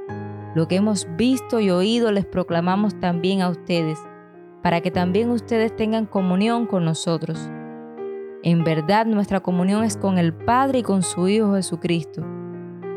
Lo 0.56 0.68
que 0.68 0.76
hemos 0.76 1.08
visto 1.16 1.62
y 1.62 1.70
oído 1.70 2.12
les 2.12 2.26
proclamamos 2.26 3.00
también 3.00 3.42
a 3.42 3.48
ustedes, 3.48 3.98
para 4.62 4.82
que 4.82 4.92
también 4.92 5.30
ustedes 5.30 5.74
tengan 5.74 6.06
comunión 6.06 6.66
con 6.66 6.84
nosotros. 6.84 7.50
En 8.44 8.66
verdad 8.66 9.06
nuestra 9.06 9.40
comunión 9.40 9.86
es 9.86 9.96
con 9.96 10.18
el 10.18 10.34
Padre 10.34 10.80
y 10.80 10.84
con 10.84 11.02
su 11.02 11.30
Hijo 11.30 11.56
Jesucristo. 11.56 12.26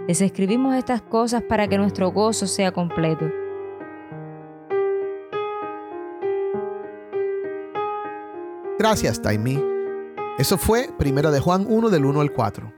Les 0.09 0.21
escribimos 0.21 0.75
estas 0.75 1.03
cosas 1.03 1.45
para 1.45 1.69
que 1.69 1.79
nuestro 1.79 2.11
gozo 2.11 2.49
sea 2.49 2.73
completo. 2.73 3.27
Gracias, 8.79 9.23
Taimi. 9.23 9.59
Eso 10.39 10.59
fue 10.59 10.91
Primera 10.99 11.31
de 11.31 11.41
Juan 11.41 11.65
1 11.67 11.89
del 11.89 12.05
1 12.05 12.21
al 12.21 12.33
4. 12.35 12.75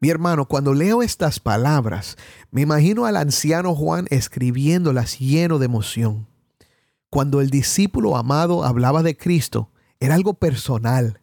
Mi 0.00 0.08
hermano, 0.08 0.46
cuando 0.46 0.72
leo 0.72 1.02
estas 1.02 1.38
palabras, 1.38 2.16
me 2.50 2.62
imagino 2.62 3.04
al 3.04 3.18
anciano 3.18 3.74
Juan 3.74 4.06
escribiéndolas 4.08 5.18
lleno 5.18 5.58
de 5.58 5.66
emoción. 5.66 6.28
Cuando 7.10 7.42
el 7.42 7.50
discípulo 7.50 8.16
amado 8.16 8.64
hablaba 8.64 9.02
de 9.02 9.18
Cristo, 9.18 9.70
era 10.00 10.14
algo 10.14 10.32
personal. 10.32 11.20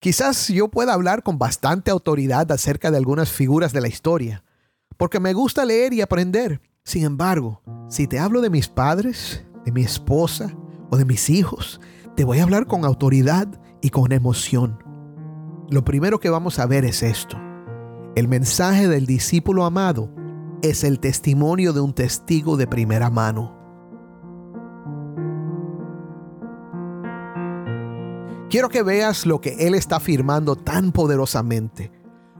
Quizás 0.00 0.48
yo 0.48 0.68
pueda 0.68 0.94
hablar 0.94 1.22
con 1.22 1.38
bastante 1.38 1.90
autoridad 1.90 2.50
acerca 2.52 2.90
de 2.90 2.96
algunas 2.96 3.30
figuras 3.30 3.74
de 3.74 3.82
la 3.82 3.88
historia, 3.88 4.44
porque 4.96 5.20
me 5.20 5.34
gusta 5.34 5.66
leer 5.66 5.92
y 5.92 6.00
aprender. 6.00 6.62
Sin 6.84 7.04
embargo, 7.04 7.60
si 7.90 8.06
te 8.06 8.18
hablo 8.18 8.40
de 8.40 8.48
mis 8.48 8.68
padres, 8.68 9.44
de 9.68 9.72
mi 9.72 9.82
esposa 9.82 10.56
o 10.90 10.96
de 10.96 11.04
mis 11.04 11.28
hijos, 11.28 11.78
te 12.16 12.24
voy 12.24 12.38
a 12.38 12.42
hablar 12.42 12.66
con 12.66 12.86
autoridad 12.86 13.60
y 13.82 13.90
con 13.90 14.12
emoción. 14.12 14.82
Lo 15.68 15.84
primero 15.84 16.20
que 16.20 16.30
vamos 16.30 16.58
a 16.58 16.64
ver 16.64 16.86
es 16.86 17.02
esto. 17.02 17.36
El 18.16 18.28
mensaje 18.28 18.88
del 18.88 19.04
discípulo 19.04 19.66
amado 19.66 20.10
es 20.62 20.84
el 20.84 21.00
testimonio 21.00 21.74
de 21.74 21.80
un 21.80 21.92
testigo 21.92 22.56
de 22.56 22.66
primera 22.66 23.10
mano. 23.10 23.58
Quiero 28.48 28.70
que 28.70 28.82
veas 28.82 29.26
lo 29.26 29.42
que 29.42 29.66
Él 29.66 29.74
está 29.74 29.96
afirmando 29.96 30.56
tan 30.56 30.92
poderosamente. 30.92 31.92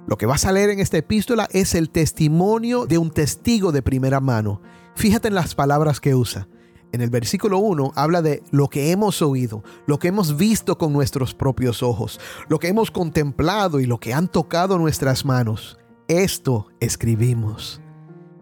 Lo 0.07 0.17
que 0.17 0.25
vas 0.25 0.47
a 0.47 0.53
leer 0.53 0.71
en 0.71 0.81
esta 0.81 0.97
epístola 0.97 1.47
es 1.53 1.75
el 1.75 1.91
testimonio 1.91 2.87
de 2.87 2.97
un 2.97 3.11
testigo 3.11 3.71
de 3.71 3.83
primera 3.83 4.19
mano. 4.19 4.63
Fíjate 4.95 5.29
en 5.29 5.35
las 5.35 5.55
palabras 5.55 6.01
que 6.01 6.15
usa. 6.15 6.49
En 6.93 7.01
el 7.01 7.11
versículo 7.11 7.59
1 7.59 7.93
habla 7.95 8.23
de 8.23 8.43
lo 8.51 8.69
que 8.69 8.91
hemos 8.91 9.21
oído, 9.23 9.63
lo 9.87 9.99
que 9.99 10.09
hemos 10.09 10.37
visto 10.37 10.79
con 10.79 10.93
nuestros 10.93 11.35
propios 11.35 11.83
ojos, 11.83 12.19
lo 12.49 12.59
que 12.59 12.69
hemos 12.69 12.91
contemplado 12.91 13.81
y 13.81 13.87
lo 13.87 13.99
que 13.99 14.15
han 14.15 14.29
tocado 14.29 14.79
nuestras 14.79 15.25
manos. 15.25 15.79
Esto 16.09 16.69
escribimos. 16.81 17.81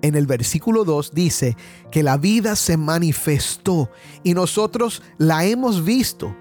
En 0.02 0.14
el 0.14 0.26
versículo 0.26 0.84
2 0.84 1.12
dice 1.12 1.56
que 1.90 2.02
la 2.02 2.16
vida 2.16 2.54
se 2.54 2.76
manifestó 2.76 3.90
y 4.22 4.34
nosotros 4.34 5.02
la 5.18 5.44
hemos 5.44 5.84
visto 5.84 6.34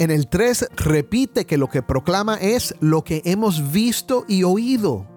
en 0.00 0.12
el 0.12 0.28
3 0.28 0.68
repite 0.76 1.44
que 1.44 1.58
lo 1.58 1.68
que 1.68 1.82
proclama 1.82 2.36
es 2.36 2.72
lo 2.78 3.02
que 3.02 3.20
hemos 3.24 3.72
visto 3.72 4.24
y 4.28 4.44
oído. 4.44 5.08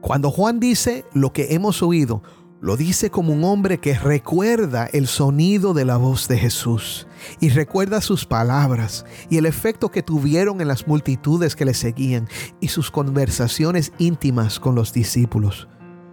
Cuando 0.00 0.30
Juan 0.30 0.60
dice 0.60 1.04
lo 1.14 1.32
que 1.32 1.54
hemos 1.54 1.82
oído, 1.82 2.22
lo 2.64 2.78
dice 2.78 3.10
como 3.10 3.34
un 3.34 3.44
hombre 3.44 3.78
que 3.78 3.92
recuerda 3.92 4.86
el 4.86 5.06
sonido 5.06 5.74
de 5.74 5.84
la 5.84 5.98
voz 5.98 6.28
de 6.28 6.38
Jesús 6.38 7.06
y 7.38 7.50
recuerda 7.50 8.00
sus 8.00 8.24
palabras 8.24 9.04
y 9.28 9.36
el 9.36 9.44
efecto 9.44 9.90
que 9.90 10.02
tuvieron 10.02 10.62
en 10.62 10.68
las 10.68 10.88
multitudes 10.88 11.56
que 11.56 11.66
le 11.66 11.74
seguían 11.74 12.26
y 12.60 12.68
sus 12.68 12.90
conversaciones 12.90 13.92
íntimas 13.98 14.58
con 14.58 14.74
los 14.74 14.94
discípulos. 14.94 15.68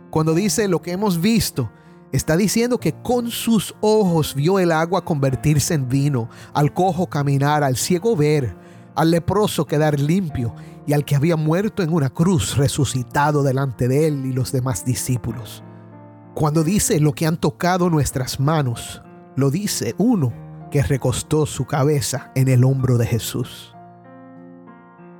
Cuando 0.10 0.34
dice 0.34 0.68
lo 0.68 0.82
que 0.82 0.92
hemos 0.92 1.22
visto, 1.22 1.72
Está 2.12 2.36
diciendo 2.36 2.78
que 2.78 2.92
con 3.02 3.32
sus 3.32 3.74
ojos 3.80 4.36
vio 4.36 4.60
el 4.60 4.74
agua 4.74 5.06
convertirse 5.06 5.76
en 5.76 5.88
vino, 5.88 6.28
al 6.54 6.74
cojo 6.74 7.08
caminar, 7.08 7.64
al 7.64 7.78
ciego 7.78 8.18
ver, 8.18 8.58
al 8.96 9.12
leproso 9.12 9.66
quedar 9.66 9.98
limpio 9.98 10.54
y 10.86 10.92
al 10.92 11.06
que 11.06 11.16
había 11.16 11.38
muerto 11.38 11.84
en 11.84 11.94
una 11.94 12.10
cruz 12.10 12.58
resucitado 12.58 13.44
delante 13.44 13.88
de 13.88 14.08
él 14.08 14.26
y 14.26 14.34
los 14.34 14.52
demás 14.52 14.84
discípulos. 14.84 15.64
Cuando 16.34 16.64
dice 16.64 17.00
lo 17.00 17.12
que 17.12 17.28
han 17.28 17.36
tocado 17.36 17.90
nuestras 17.90 18.40
manos, 18.40 19.02
lo 19.36 19.52
dice 19.52 19.96
uno 19.98 20.34
que 20.72 20.82
recostó 20.82 21.46
su 21.46 21.66
cabeza 21.66 22.32
en 22.36 22.48
el 22.48 22.64
hombro 22.64 22.98
de 22.98 23.06
Jesús. 23.06 23.76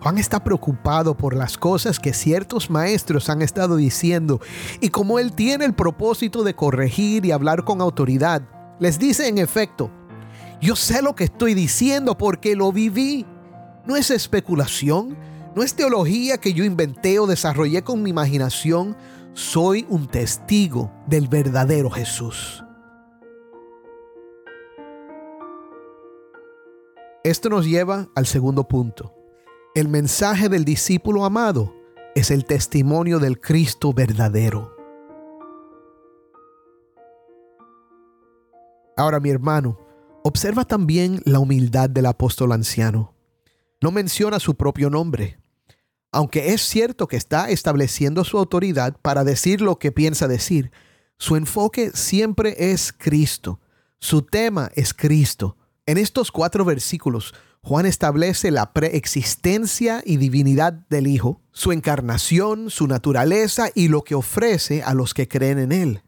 Juan 0.02 0.18
está 0.18 0.44
preocupado 0.44 1.16
por 1.16 1.36
las 1.36 1.58
cosas 1.58 2.00
que 2.00 2.14
ciertos 2.14 2.70
maestros 2.70 3.30
han 3.30 3.42
estado 3.42 3.76
diciendo 3.76 4.40
y 4.80 4.90
como 4.90 5.20
él 5.20 5.34
tiene 5.34 5.66
el 5.66 5.74
propósito 5.74 6.44
de 6.44 6.56
corregir 6.56 7.26
y 7.26 7.32
hablar 7.32 7.66
con 7.66 7.82
autoridad, 7.82 8.42
les 8.80 8.98
dice 8.98 9.28
en 9.28 9.38
efecto, 9.38 9.92
yo 10.62 10.76
sé 10.76 11.02
lo 11.02 11.14
que 11.14 11.26
estoy 11.26 11.54
diciendo 11.54 12.18
porque 12.18 12.56
lo 12.56 12.72
viví. 12.72 13.26
No 13.86 13.96
es 13.96 14.12
especulación, 14.12 15.18
no 15.56 15.62
es 15.62 15.76
teología 15.76 16.38
que 16.38 16.54
yo 16.54 16.64
inventé 16.64 17.20
o 17.20 17.28
desarrollé 17.28 17.84
con 17.84 18.02
mi 18.02 18.12
imaginación, 18.12 18.96
soy 19.34 19.86
un 19.90 20.08
testigo 20.08 20.92
del 21.08 21.28
verdadero 21.28 21.90
Jesús. 21.90 22.64
Esto 27.24 27.50
nos 27.50 27.66
lleva 27.66 28.10
al 28.16 28.26
segundo 28.26 28.68
punto. 28.68 29.14
El 29.76 29.88
mensaje 29.88 30.50
del 30.50 30.66
discípulo 30.66 31.24
amado 31.24 31.74
es 32.16 32.32
el 32.32 32.46
testimonio 32.46 33.20
del 33.20 33.40
Cristo 33.40 33.94
verdadero. 33.94 34.76
Ahora 38.98 39.20
mi 39.20 39.30
hermano, 39.30 39.80
observa 40.24 40.66
también 40.66 41.22
la 41.26 41.40
humildad 41.40 41.90
del 41.90 42.08
apóstol 42.08 42.52
anciano. 42.52 43.14
No 43.80 43.92
menciona 43.92 44.40
su 44.40 44.56
propio 44.56 44.90
nombre, 44.90 45.41
aunque 46.12 46.54
es 46.54 46.62
cierto 46.62 47.08
que 47.08 47.18
está 47.18 47.50
estableciendo 47.50 48.24
su 48.24 48.38
autoridad 48.38 48.98
para 49.02 49.24
decir 49.24 49.62
lo 49.62 49.80
que 49.80 49.92
piensa 49.92 50.28
decir. 50.28 50.72
Su 51.18 51.36
enfoque 51.36 51.92
siempre 51.94 52.56
es 52.58 52.94
Cristo. 52.98 53.60
Su 54.00 54.24
tema 54.24 54.72
es 54.76 54.94
Cristo. 54.94 55.58
En 55.86 55.98
estos 55.98 56.32
cuatro 56.32 56.66
versículos, 56.66 57.34
Juan 57.64 57.86
establece 57.86 58.50
la 58.50 58.74
preexistencia 58.74 60.02
y 60.04 60.18
divinidad 60.18 60.74
del 60.90 61.06
Hijo, 61.06 61.42
su 61.52 61.72
encarnación, 61.72 62.72
su 62.72 62.88
naturaleza 62.88 63.70
y 63.76 63.88
lo 63.88 64.04
que 64.04 64.16
ofrece 64.16 64.82
a 64.82 64.96
los 64.96 65.14
que 65.14 65.28
creen 65.28 65.60
en 65.60 65.72
Él. 65.72 66.02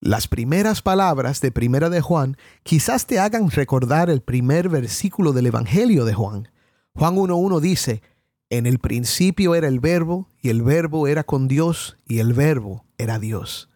Las 0.00 0.26
primeras 0.26 0.82
palabras 0.82 1.40
de 1.40 1.52
Primera 1.52 1.90
de 1.90 2.00
Juan 2.00 2.36
quizás 2.62 3.06
te 3.06 3.20
hagan 3.20 3.50
recordar 3.50 4.10
el 4.10 4.22
primer 4.22 4.68
versículo 4.68 5.32
del 5.32 5.46
Evangelio 5.46 6.04
de 6.04 6.14
Juan. 6.14 6.48
Juan 6.94 7.16
1.1 7.16 7.60
dice, 7.60 8.02
En 8.50 8.66
el 8.66 8.80
principio 8.80 9.54
era 9.54 9.68
el 9.68 9.78
verbo, 9.78 10.28
y 10.42 10.48
el 10.48 10.62
verbo 10.62 11.06
era 11.06 11.22
con 11.22 11.46
Dios, 11.46 11.96
y 12.06 12.18
el 12.18 12.32
verbo 12.32 12.84
era 12.98 13.20
Dios. 13.20 13.68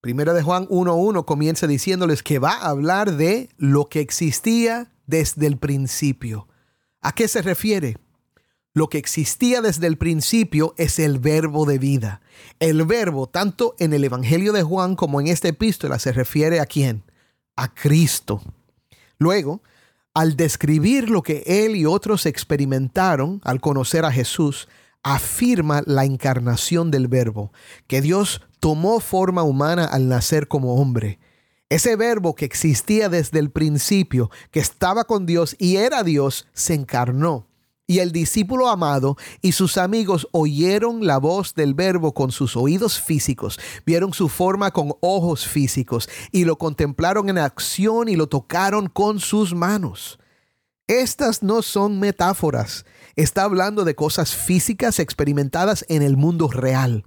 Primera 0.00 0.32
de 0.32 0.42
Juan 0.42 0.68
1.1 0.68 1.24
comienza 1.24 1.66
diciéndoles 1.66 2.22
que 2.22 2.38
va 2.38 2.52
a 2.52 2.68
hablar 2.68 3.16
de 3.16 3.48
lo 3.58 3.88
que 3.88 3.98
existía 4.00 4.92
desde 5.06 5.48
el 5.48 5.58
principio. 5.58 6.46
¿A 7.00 7.12
qué 7.12 7.26
se 7.26 7.42
refiere? 7.42 7.96
Lo 8.72 8.88
que 8.88 8.98
existía 8.98 9.62
desde 9.62 9.88
el 9.88 9.98
principio 9.98 10.74
es 10.78 11.00
el 11.00 11.18
verbo 11.18 11.66
de 11.66 11.78
vida. 11.78 12.22
El 12.60 12.86
verbo, 12.86 13.28
tanto 13.28 13.74
en 13.80 13.92
el 13.92 14.04
Evangelio 14.04 14.52
de 14.52 14.62
Juan 14.62 14.94
como 14.94 15.20
en 15.20 15.26
esta 15.26 15.48
epístola, 15.48 15.98
se 15.98 16.12
refiere 16.12 16.60
a 16.60 16.66
quién? 16.66 17.02
A 17.56 17.74
Cristo. 17.74 18.40
Luego, 19.18 19.60
al 20.14 20.36
describir 20.36 21.10
lo 21.10 21.22
que 21.22 21.42
él 21.46 21.76
y 21.76 21.86
otros 21.86 22.26
experimentaron 22.26 23.40
al 23.44 23.60
conocer 23.60 24.04
a 24.04 24.12
Jesús, 24.12 24.68
afirma 25.02 25.82
la 25.86 26.04
encarnación 26.04 26.90
del 26.90 27.08
verbo, 27.08 27.52
que 27.86 28.00
Dios 28.00 28.42
tomó 28.58 29.00
forma 29.00 29.42
humana 29.42 29.84
al 29.84 30.08
nacer 30.08 30.48
como 30.48 30.74
hombre. 30.76 31.18
Ese 31.68 31.94
verbo 31.96 32.34
que 32.34 32.44
existía 32.44 33.08
desde 33.08 33.38
el 33.38 33.50
principio, 33.50 34.30
que 34.50 34.60
estaba 34.60 35.04
con 35.04 35.26
Dios 35.26 35.54
y 35.58 35.76
era 35.76 36.02
Dios, 36.02 36.48
se 36.52 36.74
encarnó 36.74 37.49
Y 37.90 37.98
el 37.98 38.12
discípulo 38.12 38.68
amado 38.68 39.16
y 39.42 39.50
sus 39.50 39.76
amigos 39.76 40.28
oyeron 40.30 41.08
la 41.08 41.18
voz 41.18 41.56
del 41.56 41.74
verbo 41.74 42.14
con 42.14 42.30
sus 42.30 42.56
oídos 42.56 43.00
físicos, 43.00 43.58
vieron 43.84 44.14
su 44.14 44.28
forma 44.28 44.70
con 44.70 44.92
ojos 45.00 45.44
físicos 45.44 46.08
y 46.30 46.44
lo 46.44 46.56
contemplaron 46.56 47.28
en 47.28 47.38
acción 47.38 48.08
y 48.08 48.14
lo 48.14 48.28
tocaron 48.28 48.86
con 48.86 49.18
sus 49.18 49.56
manos. 49.56 50.20
Estas 50.86 51.42
no 51.42 51.62
son 51.62 51.98
metáforas, 51.98 52.86
está 53.16 53.42
hablando 53.42 53.84
de 53.84 53.96
cosas 53.96 54.36
físicas 54.36 55.00
experimentadas 55.00 55.84
en 55.88 56.02
el 56.02 56.16
mundo 56.16 56.46
real. 56.46 57.06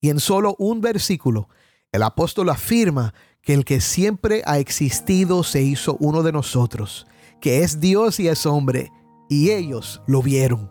Y 0.00 0.08
en 0.08 0.20
solo 0.20 0.56
un 0.58 0.80
versículo, 0.80 1.50
el 1.92 2.02
apóstol 2.02 2.48
afirma 2.48 3.12
que 3.42 3.52
el 3.52 3.66
que 3.66 3.82
siempre 3.82 4.42
ha 4.46 4.58
existido 4.58 5.44
se 5.44 5.60
hizo 5.60 5.98
uno 6.00 6.22
de 6.22 6.32
nosotros, 6.32 7.06
que 7.42 7.62
es 7.62 7.78
Dios 7.78 8.18
y 8.20 8.28
es 8.28 8.46
hombre 8.46 8.90
y 9.28 9.50
ellos 9.50 10.02
lo 10.06 10.22
vieron. 10.22 10.70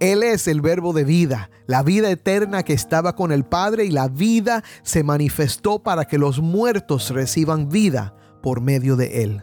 Él 0.00 0.22
es 0.22 0.48
el 0.48 0.60
verbo 0.60 0.92
de 0.92 1.04
vida, 1.04 1.50
la 1.66 1.82
vida 1.82 2.10
eterna 2.10 2.62
que 2.62 2.72
estaba 2.72 3.14
con 3.14 3.32
el 3.32 3.44
Padre 3.44 3.84
y 3.84 3.90
la 3.90 4.08
vida 4.08 4.62
se 4.82 5.02
manifestó 5.02 5.82
para 5.82 6.04
que 6.04 6.18
los 6.18 6.40
muertos 6.40 7.10
reciban 7.10 7.68
vida 7.68 8.14
por 8.42 8.60
medio 8.60 8.96
de 8.96 9.22
Él. 9.22 9.42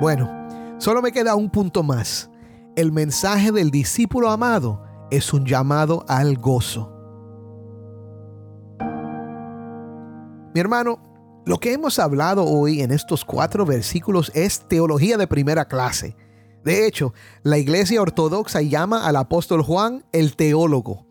Bueno, 0.00 0.30
solo 0.78 1.02
me 1.02 1.12
queda 1.12 1.34
un 1.34 1.50
punto 1.50 1.82
más. 1.82 2.30
El 2.76 2.92
mensaje 2.92 3.52
del 3.52 3.70
discípulo 3.70 4.30
amado 4.30 4.82
es 5.10 5.32
un 5.32 5.44
llamado 5.44 6.04
al 6.08 6.36
gozo. 6.36 6.90
Mi 10.54 10.60
hermano, 10.60 10.98
lo 11.46 11.58
que 11.58 11.72
hemos 11.72 11.98
hablado 11.98 12.44
hoy 12.44 12.80
en 12.80 12.90
estos 12.90 13.24
cuatro 13.24 13.66
versículos 13.66 14.32
es 14.34 14.66
teología 14.66 15.18
de 15.18 15.26
primera 15.26 15.66
clase. 15.66 16.16
De 16.64 16.86
hecho, 16.86 17.12
la 17.42 17.58
iglesia 17.58 18.00
ortodoxa 18.00 18.62
llama 18.62 19.06
al 19.06 19.16
apóstol 19.16 19.62
Juan 19.62 20.06
el 20.12 20.36
teólogo. 20.36 21.06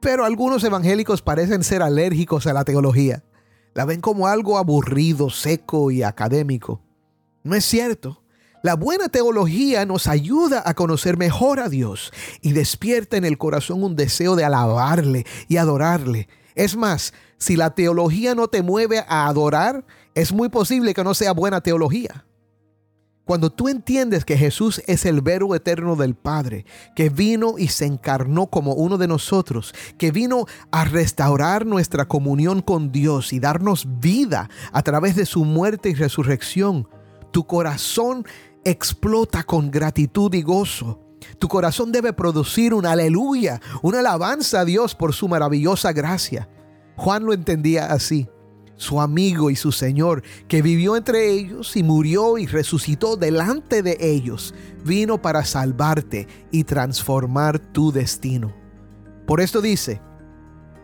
Pero 0.00 0.24
algunos 0.24 0.64
evangélicos 0.64 1.22
parecen 1.22 1.62
ser 1.62 1.80
alérgicos 1.80 2.48
a 2.48 2.52
la 2.52 2.64
teología. 2.64 3.22
La 3.74 3.84
ven 3.84 4.00
como 4.00 4.26
algo 4.26 4.58
aburrido, 4.58 5.30
seco 5.30 5.92
y 5.92 6.02
académico. 6.02 6.82
No 7.44 7.54
es 7.54 7.64
cierto. 7.64 8.24
La 8.64 8.74
buena 8.74 9.08
teología 9.08 9.86
nos 9.86 10.08
ayuda 10.08 10.62
a 10.66 10.74
conocer 10.74 11.16
mejor 11.16 11.60
a 11.60 11.68
Dios 11.68 12.12
y 12.40 12.52
despierta 12.52 13.16
en 13.16 13.24
el 13.24 13.38
corazón 13.38 13.84
un 13.84 13.94
deseo 13.94 14.34
de 14.34 14.44
alabarle 14.44 15.24
y 15.46 15.56
adorarle. 15.56 16.28
Es 16.54 16.76
más, 16.76 17.12
si 17.38 17.56
la 17.56 17.74
teología 17.74 18.34
no 18.34 18.48
te 18.48 18.62
mueve 18.62 19.04
a 19.08 19.26
adorar, 19.26 19.84
es 20.14 20.32
muy 20.32 20.48
posible 20.48 20.94
que 20.94 21.04
no 21.04 21.14
sea 21.14 21.32
buena 21.32 21.60
teología. 21.60 22.24
Cuando 23.24 23.50
tú 23.50 23.68
entiendes 23.68 24.24
que 24.24 24.36
Jesús 24.36 24.82
es 24.86 25.06
el 25.06 25.20
verbo 25.20 25.54
eterno 25.54 25.94
del 25.94 26.14
Padre, 26.14 26.66
que 26.96 27.08
vino 27.08 27.54
y 27.56 27.68
se 27.68 27.86
encarnó 27.86 28.48
como 28.48 28.74
uno 28.74 28.98
de 28.98 29.06
nosotros, 29.06 29.72
que 29.96 30.10
vino 30.10 30.46
a 30.72 30.84
restaurar 30.84 31.64
nuestra 31.64 32.06
comunión 32.06 32.62
con 32.62 32.90
Dios 32.90 33.32
y 33.32 33.38
darnos 33.38 33.86
vida 34.00 34.50
a 34.72 34.82
través 34.82 35.14
de 35.14 35.24
su 35.24 35.44
muerte 35.44 35.90
y 35.90 35.94
resurrección, 35.94 36.88
tu 37.30 37.46
corazón 37.46 38.26
explota 38.64 39.44
con 39.44 39.70
gratitud 39.70 40.34
y 40.34 40.42
gozo. 40.42 40.98
Tu 41.38 41.48
corazón 41.48 41.92
debe 41.92 42.12
producir 42.12 42.74
un 42.74 42.86
aleluya, 42.86 43.60
una 43.82 44.00
alabanza 44.00 44.60
a 44.60 44.64
Dios 44.64 44.94
por 44.94 45.12
su 45.12 45.28
maravillosa 45.28 45.92
gracia. 45.92 46.48
Juan 46.96 47.24
lo 47.24 47.32
entendía 47.32 47.86
así. 47.92 48.28
Su 48.76 49.00
amigo 49.00 49.50
y 49.50 49.56
su 49.56 49.70
Señor, 49.70 50.22
que 50.48 50.62
vivió 50.62 50.96
entre 50.96 51.30
ellos 51.30 51.76
y 51.76 51.82
murió 51.82 52.38
y 52.38 52.46
resucitó 52.46 53.16
delante 53.16 53.82
de 53.82 53.96
ellos, 54.00 54.54
vino 54.84 55.22
para 55.22 55.44
salvarte 55.44 56.26
y 56.50 56.64
transformar 56.64 57.58
tu 57.58 57.92
destino. 57.92 58.52
Por 59.26 59.40
esto 59.40 59.60
dice, 59.60 60.00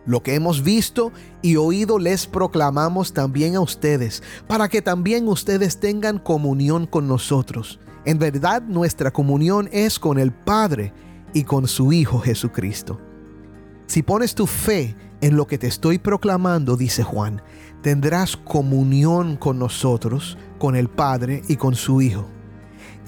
lo 0.05 0.23
que 0.23 0.35
hemos 0.35 0.63
visto 0.63 1.11
y 1.41 1.57
oído 1.57 1.99
les 1.99 2.25
proclamamos 2.25 3.13
también 3.13 3.55
a 3.55 3.59
ustedes, 3.59 4.23
para 4.47 4.69
que 4.69 4.81
también 4.81 5.27
ustedes 5.27 5.79
tengan 5.79 6.19
comunión 6.19 6.87
con 6.87 7.07
nosotros. 7.07 7.79
En 8.05 8.17
verdad 8.17 8.61
nuestra 8.61 9.11
comunión 9.11 9.69
es 9.71 9.99
con 9.99 10.19
el 10.19 10.31
Padre 10.31 10.93
y 11.33 11.43
con 11.43 11.67
su 11.67 11.91
Hijo 11.91 12.19
Jesucristo. 12.19 12.99
Si 13.87 14.03
pones 14.03 14.35
tu 14.35 14.47
fe 14.47 14.95
en 15.21 15.35
lo 15.35 15.47
que 15.47 15.57
te 15.57 15.67
estoy 15.67 15.97
proclamando, 15.97 16.77
dice 16.77 17.03
Juan, 17.03 17.41
tendrás 17.81 18.37
comunión 18.37 19.35
con 19.35 19.59
nosotros, 19.59 20.37
con 20.59 20.75
el 20.75 20.89
Padre 20.89 21.41
y 21.47 21.55
con 21.55 21.75
su 21.75 22.01
Hijo. 22.01 22.27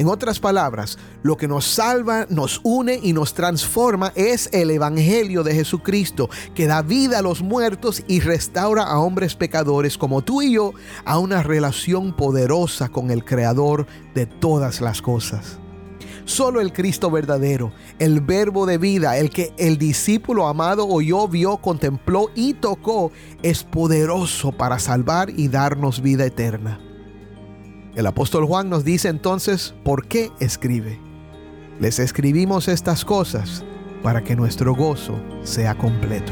En 0.02 0.08
otras 0.08 0.40
palabras, 0.40 0.98
lo 1.22 1.38
que 1.38 1.48
nos 1.48 1.64
salva, 1.64 2.26
nos 2.28 2.60
une 2.64 3.00
y 3.04 3.14
nos 3.14 3.36
transforma 3.36 4.12
es 4.16 4.50
el 4.52 4.72
Evangelio 4.72 5.44
de 5.44 5.54
Jesucristo, 5.54 6.28
que 6.56 6.66
da 6.66 6.82
vida 6.82 7.20
a 7.20 7.22
los 7.22 7.44
muertos 7.44 8.04
y 8.08 8.20
restaura 8.20 8.82
a 8.82 8.98
hombres 8.98 9.36
pecadores 9.36 10.00
como 10.00 10.24
tú 10.24 10.42
y 10.42 10.54
yo 10.54 10.74
a 11.06 11.20
una 11.20 11.44
relación 11.44 12.16
poderosa 12.16 12.90
con 12.90 13.12
el 13.12 13.24
Creador 13.24 13.86
de 14.16 14.26
todas 14.26 14.82
las 14.82 15.04
cosas. 15.04 15.60
Solo 16.26 16.62
el 16.62 16.74
Cristo 16.74 17.12
verdadero, 17.12 17.72
el 18.00 18.22
verbo 18.22 18.66
de 18.66 18.80
vida, 18.80 19.20
el 19.20 19.30
que 19.30 19.54
el 19.60 19.78
discípulo 19.78 20.48
amado 20.48 20.88
oyó, 20.88 21.28
vio, 21.28 21.58
contempló 21.58 22.32
y 22.34 22.56
tocó, 22.56 23.12
es 23.44 23.64
poderoso 23.64 24.52
para 24.52 24.80
salvar 24.80 25.30
y 25.30 25.48
darnos 25.48 26.02
vida 26.02 26.26
eterna. 26.26 26.80
El 27.96 28.08
apóstol 28.08 28.46
Juan 28.46 28.70
nos 28.70 28.86
dice 28.86 29.10
entonces 29.10 29.74
por 29.84 30.08
qué 30.08 30.32
escribe. 30.40 30.98
Les 31.80 32.00
escribimos 32.00 32.70
estas 32.70 33.04
cosas 33.04 33.66
para 34.02 34.24
que 34.24 34.36
nuestro 34.36 34.74
gozo 34.74 35.20
sea 35.44 35.76
completo. 35.78 36.32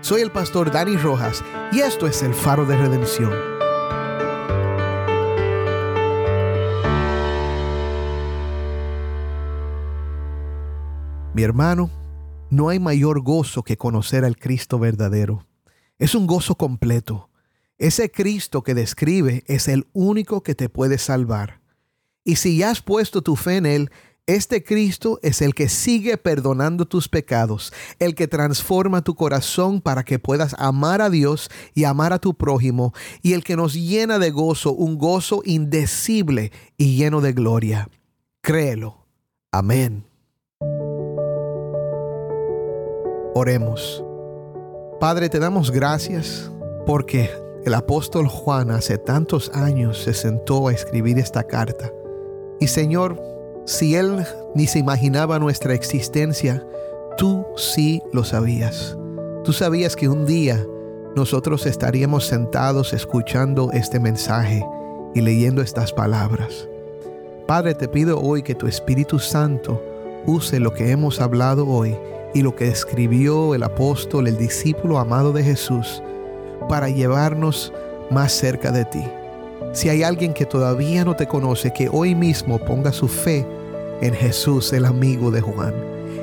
Soy 0.00 0.20
el 0.20 0.30
pastor 0.30 0.70
Dani 0.70 0.96
Rojas 0.96 1.42
y 1.72 1.80
esto 1.80 2.06
es 2.06 2.22
el 2.22 2.34
faro 2.34 2.66
de 2.66 2.76
redención. 2.76 3.51
Hermano, 11.42 11.90
no 12.50 12.68
hay 12.68 12.78
mayor 12.78 13.22
gozo 13.22 13.62
que 13.62 13.76
conocer 13.76 14.24
al 14.24 14.36
Cristo 14.36 14.78
verdadero. 14.78 15.46
Es 15.98 16.14
un 16.14 16.26
gozo 16.26 16.54
completo. 16.56 17.30
Ese 17.78 18.10
Cristo 18.10 18.62
que 18.62 18.74
describe 18.74 19.42
es 19.46 19.68
el 19.68 19.86
único 19.92 20.42
que 20.42 20.54
te 20.54 20.68
puede 20.68 20.98
salvar. 20.98 21.60
Y 22.24 22.36
si 22.36 22.58
ya 22.58 22.70
has 22.70 22.82
puesto 22.82 23.22
tu 23.22 23.36
fe 23.36 23.56
en 23.56 23.66
Él, 23.66 23.90
este 24.26 24.62
Cristo 24.62 25.18
es 25.22 25.42
el 25.42 25.52
que 25.54 25.68
sigue 25.68 26.16
perdonando 26.16 26.86
tus 26.86 27.08
pecados, 27.08 27.72
el 27.98 28.14
que 28.14 28.28
transforma 28.28 29.02
tu 29.02 29.16
corazón 29.16 29.80
para 29.80 30.04
que 30.04 30.20
puedas 30.20 30.54
amar 30.58 31.02
a 31.02 31.10
Dios 31.10 31.50
y 31.74 31.84
amar 31.84 32.12
a 32.12 32.20
tu 32.20 32.34
prójimo, 32.34 32.94
y 33.20 33.32
el 33.32 33.42
que 33.42 33.56
nos 33.56 33.74
llena 33.74 34.20
de 34.20 34.30
gozo, 34.30 34.72
un 34.72 34.96
gozo 34.96 35.42
indecible 35.44 36.52
y 36.76 36.96
lleno 36.96 37.20
de 37.20 37.32
gloria. 37.32 37.88
Créelo. 38.42 39.06
Amén. 39.50 40.11
Oremos. 43.34 44.04
Padre, 45.00 45.30
te 45.30 45.38
damos 45.38 45.70
gracias 45.70 46.50
porque 46.84 47.30
el 47.64 47.72
apóstol 47.72 48.28
Juan 48.28 48.70
hace 48.70 48.98
tantos 48.98 49.50
años 49.54 50.02
se 50.02 50.12
sentó 50.12 50.68
a 50.68 50.72
escribir 50.72 51.18
esta 51.18 51.44
carta. 51.44 51.90
Y 52.60 52.66
Señor, 52.66 53.18
si 53.64 53.94
Él 53.96 54.26
ni 54.54 54.66
se 54.66 54.80
imaginaba 54.80 55.38
nuestra 55.38 55.72
existencia, 55.72 56.66
tú 57.16 57.46
sí 57.56 58.02
lo 58.12 58.22
sabías. 58.22 58.98
Tú 59.44 59.54
sabías 59.54 59.96
que 59.96 60.10
un 60.10 60.26
día 60.26 60.62
nosotros 61.16 61.64
estaríamos 61.64 62.26
sentados 62.26 62.92
escuchando 62.92 63.70
este 63.72 63.98
mensaje 63.98 64.62
y 65.14 65.22
leyendo 65.22 65.62
estas 65.62 65.90
palabras. 65.92 66.68
Padre, 67.46 67.74
te 67.74 67.88
pido 67.88 68.20
hoy 68.20 68.42
que 68.42 68.54
tu 68.54 68.66
Espíritu 68.66 69.18
Santo 69.18 69.82
use 70.26 70.60
lo 70.60 70.74
que 70.74 70.90
hemos 70.90 71.18
hablado 71.20 71.66
hoy 71.66 71.96
y 72.34 72.42
lo 72.42 72.54
que 72.54 72.68
escribió 72.68 73.54
el 73.54 73.62
apóstol, 73.62 74.26
el 74.26 74.38
discípulo 74.38 74.98
amado 74.98 75.32
de 75.32 75.42
Jesús, 75.42 76.02
para 76.68 76.88
llevarnos 76.88 77.72
más 78.10 78.32
cerca 78.32 78.70
de 78.72 78.84
ti. 78.84 79.04
Si 79.72 79.88
hay 79.88 80.02
alguien 80.02 80.34
que 80.34 80.46
todavía 80.46 81.04
no 81.04 81.16
te 81.16 81.26
conoce, 81.26 81.72
que 81.72 81.88
hoy 81.90 82.14
mismo 82.14 82.58
ponga 82.58 82.92
su 82.92 83.08
fe 83.08 83.46
en 84.02 84.14
Jesús, 84.14 84.72
el 84.72 84.84
amigo 84.84 85.30
de 85.30 85.40
Juan. 85.40 85.74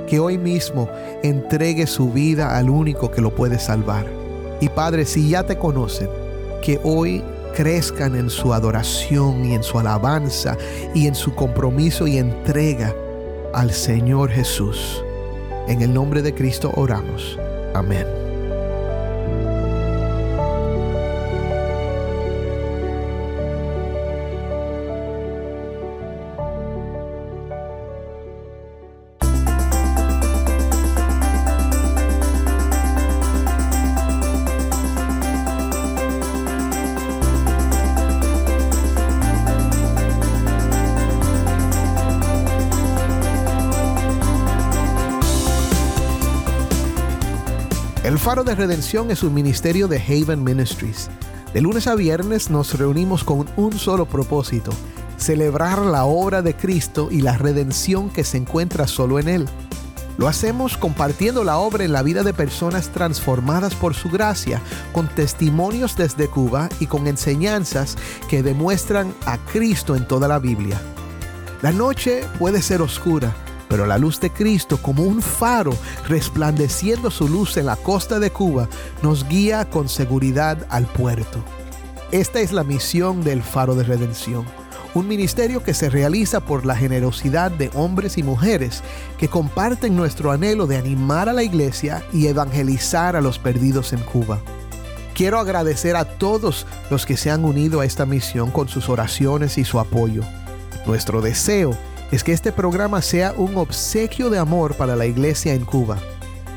Que 0.08 0.19
hoy 0.19 0.38
mismo 0.38 0.89
entregue 1.24 1.88
su 1.88 2.12
vida 2.12 2.58
al 2.58 2.69
único 2.69 3.10
que 3.10 3.22
lo 3.22 3.34
puede 3.34 3.58
salvar. 3.58 4.06
Y 4.60 4.69
Padre, 4.69 5.06
si 5.06 5.30
ya 5.30 5.43
te 5.43 5.58
conocen, 5.58 6.10
que 6.62 6.80
hoy 6.84 7.24
crezcan 7.56 8.15
en 8.15 8.30
su 8.30 8.54
adoración 8.54 9.45
y 9.45 9.56
en 9.56 9.63
su 9.63 9.80
alabanza 9.80 10.58
y 10.93 11.08
en 11.08 11.15
su 11.15 11.34
compromiso 11.34 12.06
y 12.06 12.17
entrega 12.17 12.93
al 13.54 13.72
Señor 13.72 14.30
Jesús. 14.30 15.04
En 15.69 15.84
el 15.84 15.93
nombre 15.93 16.23
de 16.23 16.34
Cristo 16.34 16.71
oramos. 16.75 17.38
Amén. 17.75 18.29
El 48.19 48.25
Faro 48.25 48.43
de 48.43 48.53
Redención 48.53 49.12
es 49.12 49.23
un 49.23 49.34
ministerio 49.34 49.88
de 49.88 49.97
Haven 49.97 50.43
Ministries. 50.43 51.10
De 51.53 51.62
lunes 51.62 51.88
a 51.88 51.95
viernes 51.95 52.49
nos 52.49 52.77
reunimos 52.77 53.23
con 53.23 53.47
un 53.55 53.79
solo 53.79 54.05
propósito, 54.08 54.71
celebrar 55.15 55.79
la 55.79 56.03
obra 56.03 56.41
de 56.41 56.53
Cristo 56.53 57.08
y 57.10 57.21
la 57.21 57.38
redención 57.38 58.10
que 58.10 58.25
se 58.25 58.36
encuentra 58.36 58.88
solo 58.88 59.19
en 59.19 59.29
Él. 59.29 59.45
Lo 60.17 60.27
hacemos 60.27 60.75
compartiendo 60.75 61.45
la 61.45 61.60
obra 61.60 61.86
en 61.86 61.93
la 61.93 62.03
vida 62.03 62.23
de 62.23 62.34
personas 62.34 62.89
transformadas 62.89 63.73
por 63.73 63.95
su 63.95 64.10
gracia, 64.10 64.62
con 64.91 65.08
testimonios 65.08 65.95
desde 65.95 66.27
Cuba 66.27 66.67
y 66.82 66.88
con 66.88 67.08
enseñanzas 67.08 67.95
que 68.27 68.43
demuestran 68.43 69.13
a 69.25 69.38
Cristo 69.38 69.95
en 69.95 70.05
toda 70.05 70.27
la 70.27 70.39
Biblia. 70.39 70.82
La 71.62 71.71
noche 71.71 72.25
puede 72.38 72.62
ser 72.62 72.82
oscura, 72.82 73.34
pero 73.69 73.86
la 73.86 73.97
luz 73.97 74.19
de 74.19 74.32
Cristo, 74.32 74.77
como 74.82 75.03
un 75.03 75.21
faro 75.21 75.71
resplandeciendo 76.10 77.10
su 77.12 77.29
luz 77.29 77.55
en 77.55 77.67
la 77.67 77.77
costa 77.77 78.19
de 78.19 78.32
Cuba, 78.32 78.67
nos 79.01 79.29
guía 79.29 79.69
con 79.69 79.88
seguridad 79.88 80.65
al 80.69 80.86
puerto. 80.88 81.41
Esta 82.12 82.39
es 82.41 82.51
la 82.51 82.63
misión 82.63 83.23
del 83.23 83.43
Faro 83.43 83.75
de 83.75 83.84
Redención, 83.84 84.43
un 84.95 85.08
ministerio 85.08 85.63
que 85.63 85.75
se 85.75 85.91
realiza 85.91 86.39
por 86.39 86.65
la 86.65 86.75
generosidad 86.75 87.51
de 87.51 87.69
hombres 87.75 88.17
y 88.17 88.23
mujeres 88.23 88.82
que 89.19 89.27
comparten 89.27 89.95
nuestro 89.95 90.32
anhelo 90.32 90.65
de 90.65 90.77
animar 90.77 91.29
a 91.29 91.34
la 91.34 91.43
iglesia 91.43 92.03
y 92.12 92.25
evangelizar 92.25 93.15
a 93.15 93.21
los 93.21 93.38
perdidos 93.38 93.93
en 93.93 93.99
Cuba. 93.99 94.39
Quiero 95.13 95.38
agradecer 95.38 95.95
a 95.95 96.05
todos 96.05 96.65
los 96.89 97.05
que 97.05 97.17
se 97.17 97.29
han 97.29 97.45
unido 97.45 97.82
a 97.82 97.86
esta 97.86 98.08
misión 98.08 98.49
con 98.49 98.67
sus 98.67 98.89
oraciones 98.89 99.60
y 99.60 99.65
su 99.65 99.79
apoyo. 99.79 100.23
Nuestro 100.88 101.21
deseo 101.21 101.77
es 102.12 102.24
que 102.24 102.34
este 102.34 102.52
programa 102.52 103.02
sea 103.02 103.34
un 103.38 103.58
obsequio 103.58 104.30
de 104.30 104.39
amor 104.39 104.76
para 104.76 104.95
la 104.95 105.06
iglesia 105.06 105.54
en 105.54 105.65
Cuba. 105.65 105.98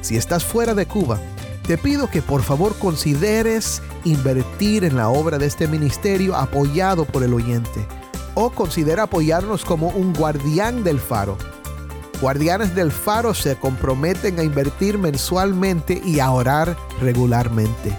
Si 0.00 0.16
estás 0.16 0.44
fuera 0.44 0.74
de 0.74 0.86
Cuba, 0.86 1.20
te 1.66 1.78
pido 1.78 2.08
que 2.10 2.22
por 2.22 2.42
favor 2.42 2.76
consideres 2.78 3.82
invertir 4.04 4.84
en 4.84 4.96
la 4.96 5.08
obra 5.08 5.38
de 5.38 5.46
este 5.46 5.68
ministerio 5.68 6.34
apoyado 6.34 7.04
por 7.04 7.22
el 7.22 7.34
oyente 7.34 7.86
o 8.34 8.50
considera 8.50 9.04
apoyarnos 9.04 9.64
como 9.64 9.88
un 9.88 10.12
guardián 10.12 10.82
del 10.84 10.98
faro. 10.98 11.36
Guardianes 12.20 12.74
del 12.74 12.90
faro 12.90 13.34
se 13.34 13.56
comprometen 13.56 14.38
a 14.38 14.44
invertir 14.44 14.96
mensualmente 14.96 16.00
y 16.04 16.20
a 16.20 16.30
orar 16.30 16.76
regularmente. 17.00 17.96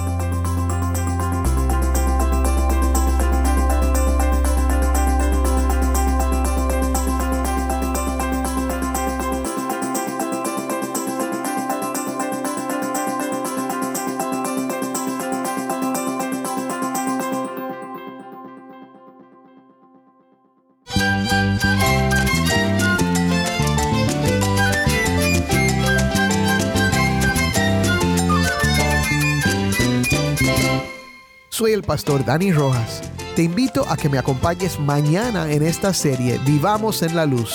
Soy 31.62 31.74
el 31.74 31.84
pastor 31.84 32.24
Dani 32.24 32.50
Rojas. 32.50 33.02
Te 33.36 33.44
invito 33.44 33.86
a 33.88 33.96
que 33.96 34.08
me 34.08 34.18
acompañes 34.18 34.80
mañana 34.80 35.48
en 35.48 35.62
esta 35.62 35.94
serie 35.94 36.40
Vivamos 36.44 37.04
en 37.04 37.14
la 37.14 37.24
Luz, 37.24 37.54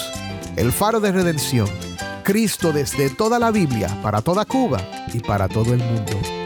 el 0.56 0.72
faro 0.72 1.02
de 1.02 1.12
redención, 1.12 1.68
Cristo 2.24 2.72
desde 2.72 3.10
toda 3.10 3.38
la 3.38 3.52
Biblia, 3.52 3.90
para 4.02 4.22
toda 4.22 4.46
Cuba 4.46 4.80
y 5.14 5.20
para 5.20 5.50
todo 5.50 5.74
el 5.74 5.80
mundo. 5.80 6.37